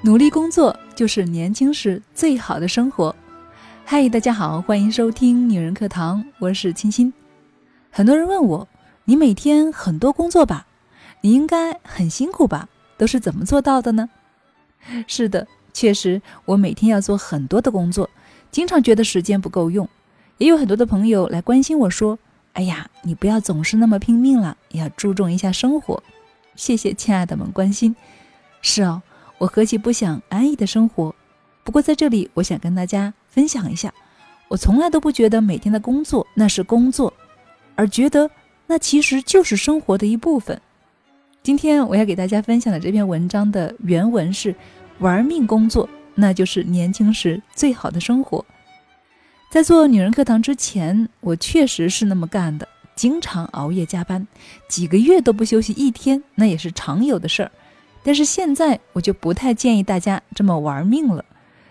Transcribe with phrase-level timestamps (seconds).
[0.00, 3.14] 努力工作就是年轻时最好的生活。
[3.84, 7.12] 嗨，大家好，欢迎收听女人课堂，我是清新。
[7.90, 8.68] 很多人问我，
[9.06, 10.68] 你每天很多工作吧？
[11.22, 12.68] 你应该很辛苦吧？
[12.96, 14.08] 都是怎么做到的呢？
[15.08, 18.08] 是的，确实，我每天要做很多的工作，
[18.52, 19.88] 经常觉得时间不够用。
[20.36, 22.16] 也有很多的朋友来关心我说
[22.54, 26.00] ：“哎呀，你不要总是那么拼命了，也要注重一下生活。”
[26.54, 27.96] 谢谢亲爱的们关心。
[28.62, 29.02] 是哦。
[29.38, 31.14] 我何其不想安逸的生活，
[31.62, 33.94] 不过在这里，我想跟大家分享一下，
[34.48, 37.12] 我从来都不觉得每天的工作那是工作，
[37.76, 38.28] 而觉得
[38.66, 40.60] 那其实就是生活的一部分。
[41.40, 44.54] 今天我要给大家分享的这篇文章的原文是：
[44.98, 48.44] 玩命工作，那就是年轻时最好的生活。
[49.50, 54.26] 在做女人课堂之前，我确实是那么干的，经常熬夜加班，
[54.68, 57.50] 几个月都不休息一天，那也是常有的事儿。
[58.08, 61.22] 但是现在我就不太建议大家这么玩命了，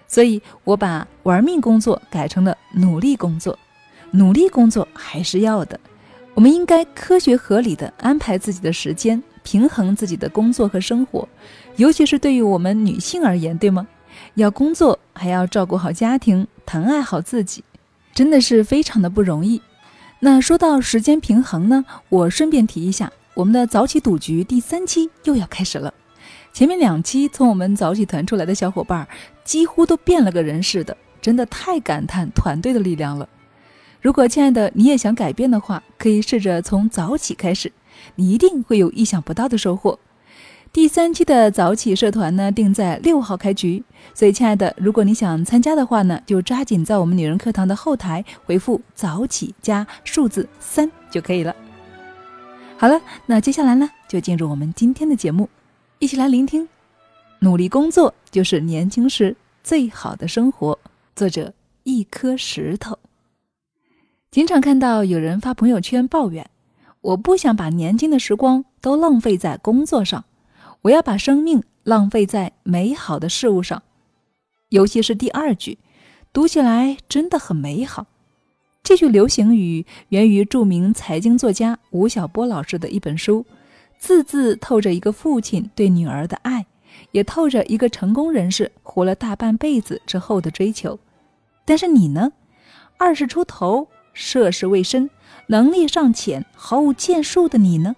[0.07, 3.57] 所以我把玩命工作改成了努力工作。
[4.11, 5.79] 努力工作还是要的，
[6.35, 11.27] 我们应该科学合理的安排自己的时间，平衡自己的工作和生活。
[11.77, 13.87] 尤其是对于我们女性而言，对吗？
[14.35, 17.63] 要工作还要照顾好家庭，疼爱好自己，
[18.13, 19.59] 真的是非常的不容易。
[20.19, 25.91] 那说到时间平衡呢，我顺便提一下，我们的早起赌局第三期又要开始了。
[26.57, 29.07] 前面两期从我们早起团出来的小伙伴，
[29.43, 33.29] 几乎都变了个人似的，真的太感叹团队的力量了。
[34.01, 37.71] 如果亲爱的你也想改变的话，可以试着从早起开始，
[38.15, 39.99] 你一定会有意想不到的收获。
[40.73, 43.83] 第三期的早起社团呢，定在六号开局，
[44.15, 51.55] 所以亲爱的，如果你想参加的话呢，就抓紧在我们女人课堂的后台回复“早起”加数字三就可以了。
[52.79, 55.47] 好了，那接下来呢，就进入我们今天的节目。
[55.99, 56.69] 一起来聆听，
[57.39, 60.77] 努力工作就是年轻时最好的生活。
[61.15, 61.51] 作者：
[61.85, 62.99] 一颗石头。
[64.29, 66.47] 经常看到有人发朋友圈抱怨
[67.01, 70.23] ：“我不想把年轻的时光都浪费在工作上，
[70.83, 73.81] 我要把生命浪费在美好的事物上。”
[74.69, 75.79] 尤其是第二句，
[76.31, 78.05] 读起来真的很美好。
[78.83, 83.43] 这句流行语源于著名财经作家吴晓波老师的一本书。
[83.97, 86.65] 字字透着一个父亲对女儿的爱，
[87.11, 90.99] 也透着一个成功人士活了大半辈子之后的追求。
[91.65, 92.31] 但是你呢？
[92.97, 95.09] 二十出头，涉世未深，
[95.47, 97.95] 能力尚浅，毫无建树的你呢？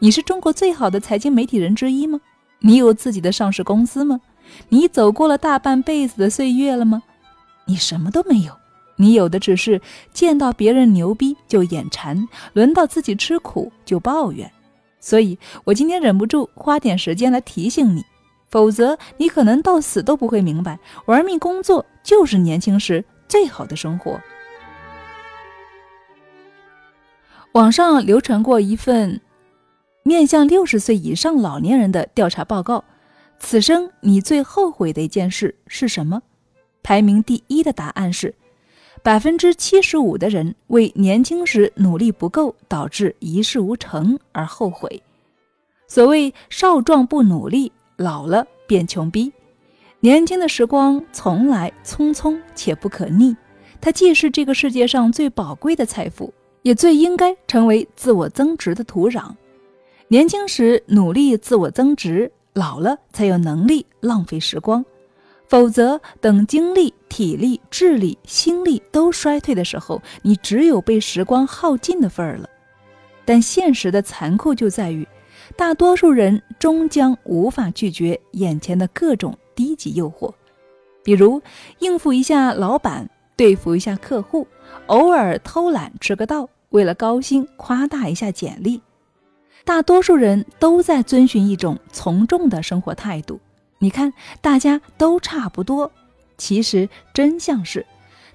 [0.00, 2.20] 你是中国最好的财经媒体人之一吗？
[2.60, 4.20] 你有自己的上市公司吗？
[4.70, 7.02] 你走过了大半辈子的岁月了吗？
[7.66, 8.52] 你什么都没有，
[8.96, 9.80] 你有的只是
[10.12, 14.50] 见到别人牛逼就眼馋，轮到自己吃苦就抱怨。
[15.00, 18.04] 所以，我今天忍不住花点时间来提醒你，
[18.50, 24.20] 否则你可能到死都不会明白，玩命工作就是年轻时最好的生活。
[27.52, 29.20] 网上流传过一份
[30.02, 32.84] 面向六十岁以上老年人的调查报告，
[33.38, 36.22] 此生你最后悔的一件事是什么？
[36.82, 38.34] 排名第一的答案是。
[39.02, 45.02] 百分之七十五的人为年轻时努力不够，导致一事无成而后悔。
[45.88, 49.32] 所谓少壮不努力，老了变穷逼。
[50.00, 53.34] 年轻的时光从来匆匆且不可逆，
[53.80, 59.30] 它既是这个世界上最宝贵的财富，也最应该成为自我增值的土壤。
[60.08, 64.84] 年轻时努力自我增值，老了才有能力浪费时光。
[65.50, 72.48] 否则，等精力、体力、智力、心力都衰退的时候，你只有被时光耗尽的份儿了。
[73.24, 75.04] 但现实的残酷就在于，
[75.56, 80.32] 大多数人终将无法拒绝眼前的各种低级诱惑，
[81.02, 81.42] 比如
[81.80, 84.46] 应付一下老板、对付一下客户，
[84.86, 88.80] 偶尔偷懒迟个到，为了高薪夸大一下简历。
[89.64, 93.40] 大多数人都在遵循一种从众的生活态度。
[93.82, 94.12] 你看，
[94.42, 95.90] 大家都差不多。
[96.36, 97.86] 其实真相是，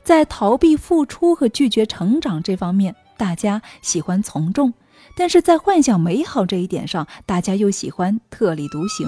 [0.03, 4.71] 在逃避付出和拒绝成长这方面，大家喜欢从众；
[5.15, 9.07] 但是在幻想美好这一点上，大家又喜欢特立独行。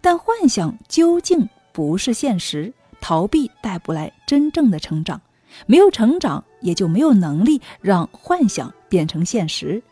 [0.00, 5.20] 但幻想究竟不是现实，逃避带不来真正的成长，
[5.66, 9.82] 没有成长，也就没有能力让幻想变成现实。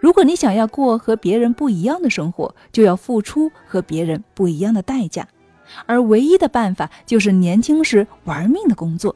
[0.00, 5.28] 如果你想要过和别人不一样的生活，就要付出和别人不一样的代价，
[5.84, 9.14] 而唯一的办法就是年轻时玩命的工作。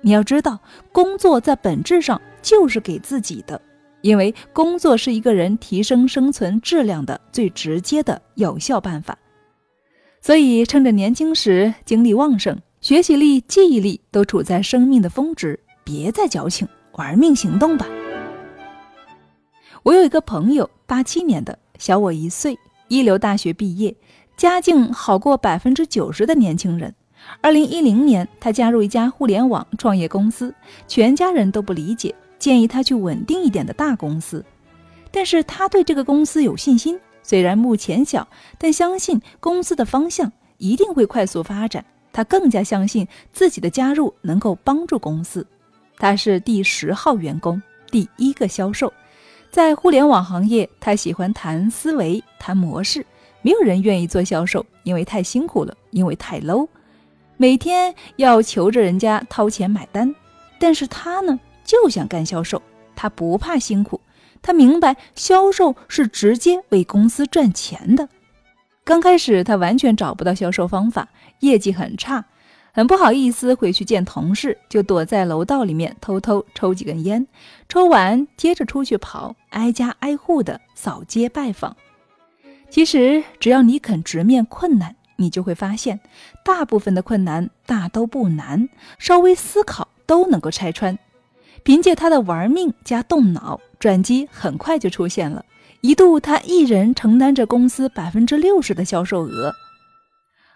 [0.00, 0.58] 你要知道，
[0.90, 3.60] 工作在本质上就是给自己的，
[4.00, 9.16] 因为工作是一个人提升生存质量的最直接的有效办法。
[10.20, 17.86] 所以趁着年轻时精力旺盛，学习力、记忆力都处在生命的峰值，别再矫情，玩命行动吧。
[19.82, 22.56] 我有一个朋友，八七年的，小我一岁，
[22.86, 23.92] 一流大学毕业，
[24.36, 26.94] 家境好过百分之九十的年轻人。
[27.40, 30.54] 二零一零年，他加入一家互联网创业公司，
[30.86, 34.44] 全家人都不理解，建议他去稳定一点的大公司。
[35.10, 38.26] 但是他对这个公司有信心，虽然目前小，
[38.58, 41.84] 但相信公司的方向一定会快速发展。
[42.12, 45.44] 他更加相信自己的加入能够帮助公司。
[45.96, 48.92] 他是第十号员工，第一个销售。
[49.52, 53.04] 在互联网行业，他喜欢谈思维、谈模式。
[53.42, 56.66] 没有人愿意做销售，因为太辛苦了，因为太 low，
[57.36, 60.14] 每天要求着人家掏钱买单。
[60.58, 62.62] 但是他呢，就想干销售，
[62.96, 64.00] 他不怕辛苦，
[64.40, 68.08] 他明白销售是直接为公司赚钱的。
[68.84, 71.06] 刚开始，他完全找不到销售方法，
[71.40, 72.24] 业绩很差。
[72.74, 77.26] 很不好意思回去见同事，就躲在楼道里面偷偷抽几根烟，
[77.68, 81.76] 抽完接着出去跑，挨家挨户的扫街拜访。
[82.68, 86.00] 其实只要你肯直面困难，你就会发现，
[86.44, 88.68] 大部分的困难大都不难，
[88.98, 90.98] 稍微思考都能够拆穿。
[91.64, 95.44] 凭借他的玩命加动脑，转机很快就出现了。
[95.80, 99.52] 一度他一人承担着公司百分之六十的销售额。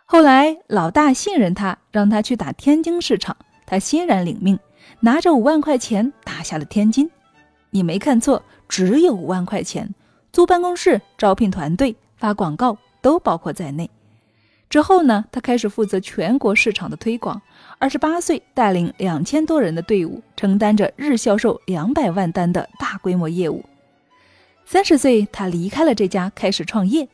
[0.04, 3.36] 后来，老大信任他，让他去打天津市场。
[3.66, 4.56] 他欣然领命，
[5.00, 7.10] 拿着五万块钱打下了天津。
[7.70, 9.94] 你没看错，只有五万块钱，
[10.32, 13.90] 租办公室、招聘团队、发广告都包括在内。
[14.68, 17.40] 之后呢，他开始负责全国市场的推广。
[17.78, 23.64] 二十八岁，带领两千多人的队伍，承担着日销售两百万单的大规模业务。
[24.64, 27.08] 三十岁，他离开了这家，开始创业。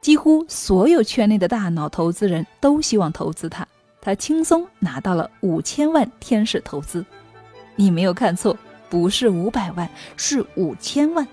[0.00, 3.66] 几乎所有圈内的大脑投资人都希望投资他，
[4.00, 7.04] 他轻松拿到了五千万天使投资。
[7.74, 8.56] 你没有看错，
[8.88, 11.26] 不是五百万，是五千万。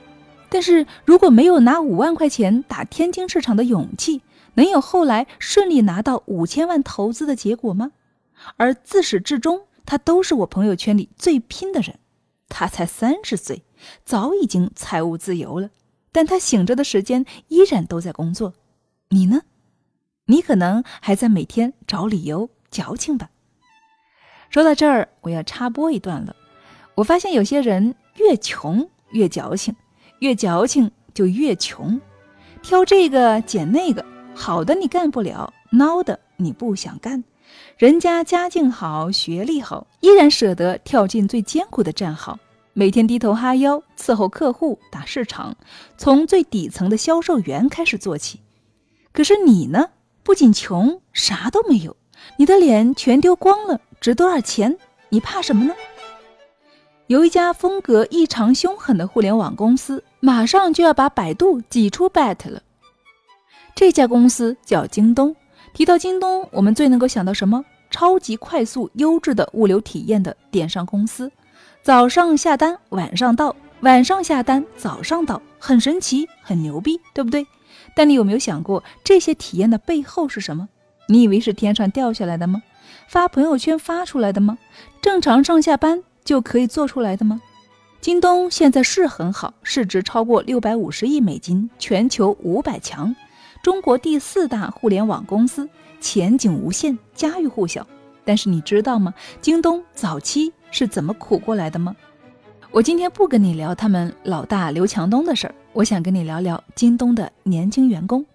[0.50, 4.22] 但是如果没有拿五万块钱打天津市场的勇气，
[4.54, 7.92] 能有后来顺利拿到五千万投资的结果吗？
[8.58, 12.00] 而自始至终，他都是我朋友圈里最拼的人。
[12.50, 13.64] 他才三十岁，
[14.06, 15.70] 早已经财务自由了。
[16.12, 18.54] 但他醒着的时间依然都在工作，
[19.10, 19.42] 你呢？
[20.28, 23.32] 你可能还在每天找理由矫情吧。
[24.50, 26.36] 说到这儿，我要插播一段了。
[26.96, 29.76] 我发现有些人越穷越矫情，
[30.20, 32.00] 越矫情就越穷，
[32.62, 34.06] 挑这个拣那个，
[34.36, 37.24] 好的你干不了，孬的你不想干。
[37.78, 42.38] 人家家境好，学历好，依然舍得跳进最艰苦的战壕。
[42.74, 45.56] 每天低头哈腰伺候客户打市场，
[45.98, 48.40] 从最底层的销售员开始做起。
[49.12, 49.90] 可是你呢？
[50.24, 51.96] 不仅穷，啥都没有，
[52.38, 54.78] 你的脸全丢光了，值多少钱？
[55.10, 55.74] 你怕什么呢？
[57.14, 62.60] 有一家风格异常凶狠的互联网公司，马上就要把百度挤出 BAT 了。
[63.76, 65.36] 这家公司叫京东。
[65.76, 67.64] 提到京东，我们最能够想到什么？
[67.92, 71.32] 超级快速、优质的物流体验的电商公司。
[71.84, 77.46] 早上下单，晚上到；晚上下单，早上到，很神奇，很牛逼，对不对？
[77.94, 80.68] 但你有没有想过，这些体验的背后是什么？
[81.08, 82.64] 你以为是天上掉下来的吗？
[83.08, 84.58] 发朋友圈发出来的吗？
[85.00, 87.42] 正常上下班就可以做出来的吗？
[88.02, 93.16] 京东现在是很好，市值超过六百五十亿美金，全球五百强，
[93.62, 97.86] 中国第四大互联网公司，前景无限，家喻户晓。
[98.26, 99.14] 但是你知道吗？
[99.42, 100.52] 京东早期。
[100.76, 101.96] 是怎么苦过来的吗？
[102.72, 108.26] 我今天不跟你聊他们老大刘强东的事儿，我想跟你聊聊京东的年轻员工。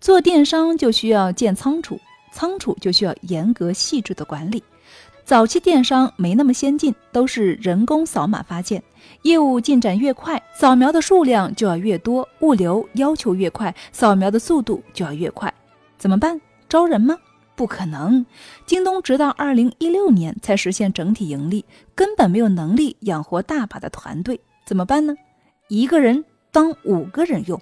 [0.00, 1.98] 做电商就需要建仓储，
[2.32, 4.62] 仓储就需要严格细致的管理。
[5.24, 8.82] 早期电商没那么先进，都是人工扫码发件，
[9.22, 15.52] 业务进展越快，扫描的数量就要越多，物流要求越快，扫描的速度就要越快。
[15.96, 16.38] 怎么办？
[16.68, 17.16] 招人吗？
[17.56, 18.26] 不可能，
[18.66, 21.64] 京东直到二零一六年才实现整体盈利，
[21.94, 25.14] 根本没有能力养活大把的团队，怎么办呢？
[25.68, 27.58] 一个人当五个人用。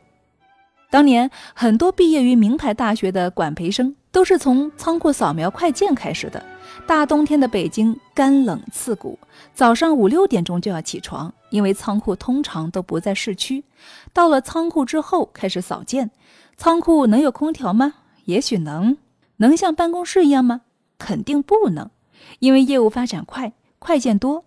[0.91, 6.45] 当年很多毕业于名牌大学的管培生都是从仓库扫描快件开始的。
[6.87, 9.19] 大冬天的北京干冷刺骨，
[9.55, 13.65] 早上五六点钟就要起床，因为仓库通常都不在市区。
[14.13, 16.11] 到了仓库之后开始扫件，
[16.57, 17.95] 仓库能有空调吗？
[18.25, 18.97] 也许能。
[19.37, 20.61] 能像办公室一样吗？
[20.99, 21.91] 肯定不能，
[22.39, 24.45] 因为业务发展快，快件多，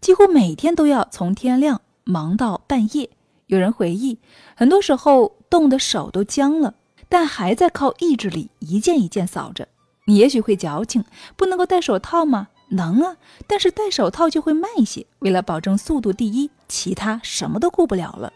[0.00, 3.10] 几乎每天都要从天亮忙到半夜。
[3.46, 4.18] 有人回忆，
[4.56, 6.74] 很多时候冻得手都僵了，
[7.08, 9.68] 但还在靠意志力一件一件扫着。
[10.08, 11.04] 你也许会矫情，
[11.36, 12.48] 不能够戴手套吗？
[12.70, 15.04] 能啊，但是戴手套就会慢一些。
[15.18, 18.32] 为了保证速度第一，其他什么都顾不了了。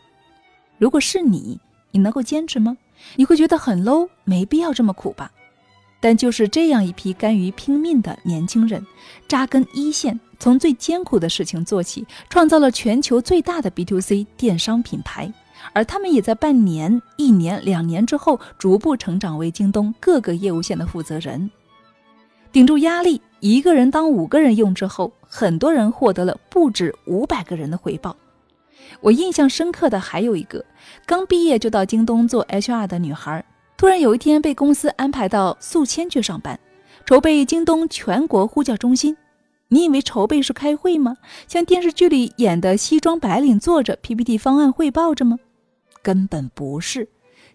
[0.76, 1.58] 如果是你，
[1.90, 2.76] 你能够坚持吗？
[3.16, 5.32] 你会觉得很 low，没必要这么苦吧？
[5.98, 8.86] 但就是这样一批甘于拼命的年轻人，
[9.26, 15.32] 扎根一线，从最艰苦的事情做起，创造了全球最大的 B to C 电商品牌。
[15.72, 21.50] 而他们也在半年、一年、两年之后，逐步成长为京东各个业务线的负责人。
[22.52, 28.14] 顶住压力，一个人当五个人用之后，很多人获得了不止五百个人的回报。
[29.00, 30.62] 我印象深刻的还有一个
[31.06, 33.42] 刚毕业就到京东做 HR 的女孩，
[33.78, 36.60] 突然有一天被公司安排到宿迁去上班，
[37.06, 39.16] 筹备京东全国呼叫中心。
[39.68, 41.16] 你以为筹备是开会吗？
[41.48, 45.38] 像电视剧里演的西装白领坐着 PPT 方案汇报着吗？
[46.02, 47.08] 根本不是，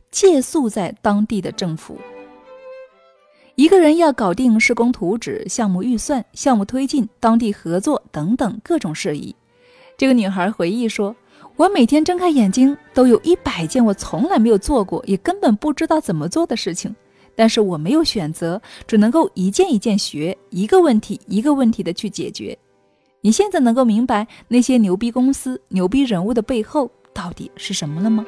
[0.09, 1.99] 借宿在当地的政府。
[3.57, 9.35] 一个人要搞定施工图纸、项目预算、项目推进、当地合作等等各种事宜。
[9.97, 11.15] 这个女孩回忆说
[11.57, 16.95] ：“我每天睁开眼睛，都有一百件我从来没有做过，也根本不知道怎么做的事情。
[17.35, 22.55] 但是我没有选择，只能够一件一件学，一个问题一个问题的去解决。
[23.21, 28.23] 你现在能够明白那些牛逼公司、牛逼人物的背后到底是什么了吗？”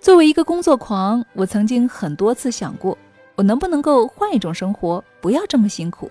[0.00, 2.96] 作为一个工作狂，我曾经很多次想过。
[3.38, 6.10] 我能不能够换一种生活，不要这么辛苦？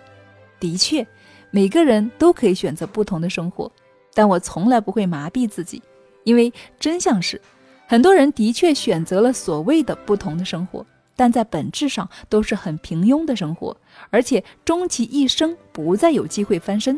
[0.62, 1.06] 的确，
[1.52, 3.70] 每个人都可以选择不同的生活，
[4.14, 5.84] 但我从来不会麻痹自己，
[6.24, 7.42] 因为真相是，
[7.86, 10.86] 很多人的确选择了所谓的不同的生活，
[11.18, 13.76] 但在本质上都是很平庸的生活，
[14.10, 16.98] 而且终其一生不再有机会翻身。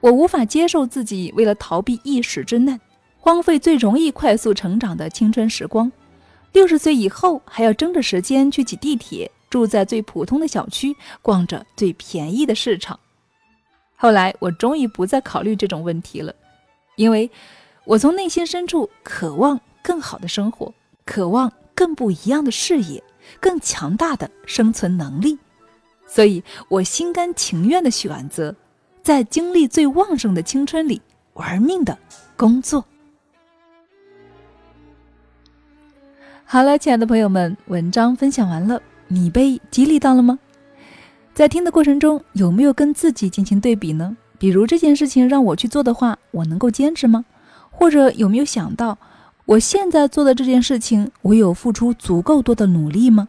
[0.00, 2.80] 我无法接受自己为了逃避一时之难，
[3.18, 5.92] 荒废最容易快速成长的青春时光。
[6.52, 12.98] 六十岁以后还要争着时间去挤地铁，住在最普通的小区，逛着最便宜的市场。
[13.94, 16.34] 后来我终于不再考虑这种问题了，
[16.96, 17.30] 因为
[17.84, 23.00] 我从内心深处渴望更好的生活，渴望更不一样的视野，
[23.38, 25.38] 更强大的生存能力。
[26.04, 28.52] 所以我心甘情愿的选择，
[29.04, 31.00] 在精力最旺盛的青春里
[31.34, 31.96] 玩命的
[32.36, 32.84] 工作。
[36.44, 40.38] 好了，亲爱的朋友们，文章分享完了，你被激励到了吗？
[41.32, 44.16] 在听的过程中，有没有跟自己进行对比呢？
[44.38, 47.24] 比如这件事情让我去做的话，我能够坚持吗？
[47.70, 48.98] 或者有没有想到，
[49.46, 53.28] 我现在做的这件事情，我有付出足够多的努力吗？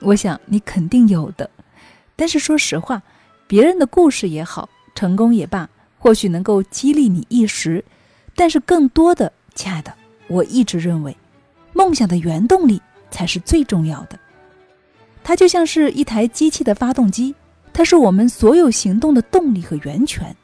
[0.00, 1.48] 我想你肯定有的。
[2.14, 3.02] 但是说实话，
[3.46, 7.84] 别人的故事也好，成功也罢，或许能够激励你一时，
[8.36, 9.92] 但是更多的，亲爱的，
[10.28, 11.16] 我一直认为。
[11.72, 14.18] 梦想的原动力才是最重要的，
[15.24, 17.34] 它就像是一台机器的发动机，
[17.72, 20.34] 它是我们所有行动的动力和源泉。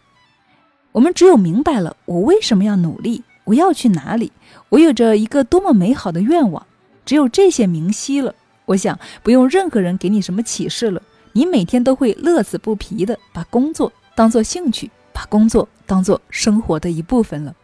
[0.93, 4.33] 我们只有明白了我为什么要努力，我要去哪里，
[4.69, 6.67] 我有着一个多么美好的愿望，
[7.05, 17.55] 只有这些明晰了，我想不用任何人给你什么启示了，你每天都会乐此不疲的把工作当做兴趣，把工作当做生活的一部分了。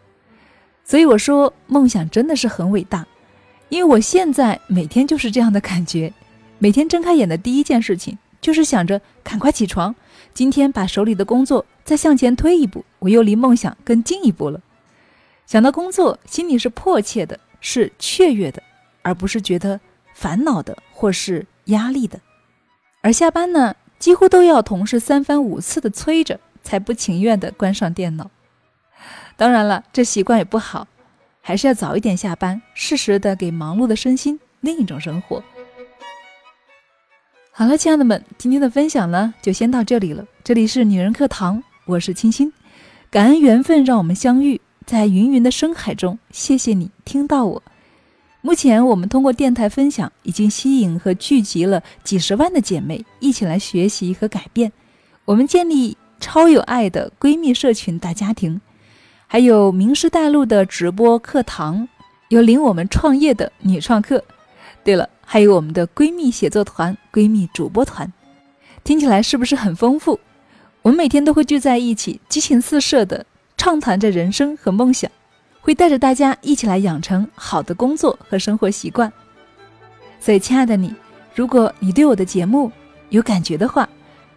[0.84, 3.06] 所以我说，梦想真的是很伟大。
[3.70, 6.12] 因为我现在每天就是这样的感觉，
[6.64, 9.94] 每天睁开眼的第一件事情就是想着赶快起床，
[10.32, 14.58] 今天把手里的工作再向前推一步，我又离梦想更近一步了。
[15.44, 18.62] 想到工作，心里是迫切的，是雀跃的，
[19.02, 19.78] 而不是觉得
[20.14, 22.18] 烦恼的或是压力的。
[23.02, 28.30] 而下班呢，几乎都要同事三番五次的催着，才不情愿的关上电脑。
[29.36, 30.88] 当然了，这习惯也不好。
[31.42, 35.44] 还是要早一点下班，适时的给忙碌的身心另一种生活。
[37.56, 40.26] 好了，亲爱的们，今天的分享呢就先到这里了。
[40.42, 42.52] 这里是女人课堂，我是清新，
[43.12, 46.18] 感恩缘分让我们相遇在芸芸的深海中。
[46.32, 47.62] 谢谢你听到我。
[48.40, 54.72] 目前我们通过电台分享，已经吸引和聚集了几十万的姐妹一起来学习和改变。
[55.24, 58.60] 我们建立超有爱的闺蜜社群大家庭。
[59.28, 61.88] 还有名师带路的直播课堂，
[62.30, 64.24] 有领我们创业的女创客。
[64.84, 68.12] 对了，还有我们的闺蜜写作团、闺蜜主播团，
[68.84, 70.20] 听起来是不是很丰富？
[70.82, 73.24] 我们每天都会聚在一起，激情四射的
[73.56, 75.10] 畅谈着人生和梦想，
[75.60, 79.10] 会带着大家一起来养成好的工作和生活习惯。
[80.20, 80.94] 所以，亲爱的你，
[81.34, 82.70] 如果你对我的节目
[83.08, 83.88] 有感觉的话，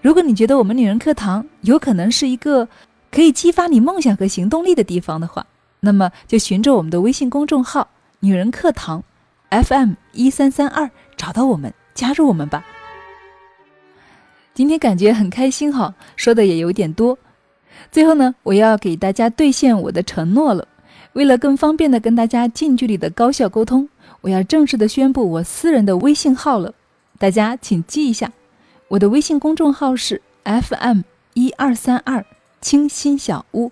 [0.02, 2.68] 如果你觉得我们女人课堂有可能是一个。
[3.10, 5.48] 可以激发你梦想和行动力的地方的话，
[5.80, 7.88] 那么就循着我们的微信公众号
[8.20, 9.02] “女人课堂”，
[9.50, 12.66] FM 一三三二找到我们，加入我们吧。
[14.54, 17.18] 今天感觉很开心哈，说的也有点多。
[17.92, 20.68] 最后呢，我要给大家兑现我的承诺了。
[21.14, 23.88] 为了更方便的跟大家近距离的高效沟通，
[24.22, 26.74] 我要正式的宣布我私人的微信号了。
[27.18, 28.32] 大家请记一下，
[28.90, 31.02] 我的微信公众号是 FM
[31.34, 32.26] 一二三二
[32.60, 33.72] 清新小屋。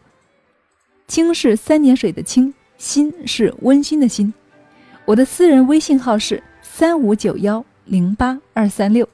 [1.07, 4.33] 清是三点水的清，新是温馨的馨。
[5.05, 9.07] 我的私人微信号是三五九幺零八二三六，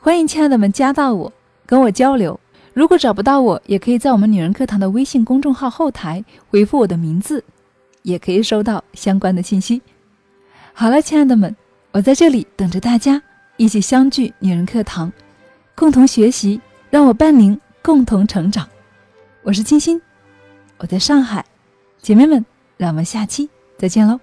[0.00, 1.30] 欢迎亲爱的们加到我，
[1.66, 2.40] 跟我交流。
[2.72, 7.44] 如果找不到我，也可以在我们女人课堂的微信公众号后台回复我的名字，
[8.02, 9.82] 也可以收到相关的信息。
[10.72, 11.54] 好了，亲爱的们，
[11.92, 13.22] 我在这里等着大家
[13.58, 15.12] 一起相聚女人课堂，
[15.74, 18.66] 共同学习，让我伴您共同成长。
[19.42, 20.00] 我是清新，
[20.78, 21.44] 我在上海，
[22.00, 22.42] 姐妹们，
[22.78, 24.18] 让我们下期再见喽。